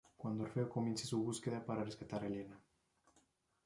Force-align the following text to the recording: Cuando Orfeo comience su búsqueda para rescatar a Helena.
Cuando 0.17 0.45
Orfeo 0.45 0.67
comience 0.67 1.05
su 1.05 1.21
búsqueda 1.23 1.63
para 1.63 1.83
rescatar 1.83 2.23
a 2.23 2.25
Helena. 2.25 2.59